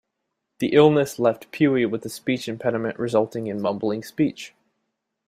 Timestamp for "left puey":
1.19-1.85